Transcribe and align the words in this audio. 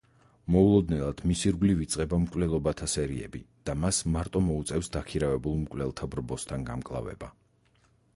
მოულოდნელად 0.53 1.19
მის 1.31 1.41
ირგვლივ 1.49 1.81
იწყება 1.83 2.17
მკვლელობათა 2.23 2.87
სერიები 2.93 3.41
და 3.71 3.75
მას 3.81 3.99
მარტო 4.15 4.41
მოუწევს 4.47 4.89
დაქირავებულ 4.97 5.55
მკვლელთა 5.61 6.09
ბრბოსთან 6.17 6.65
გამკლავება. 6.71 7.31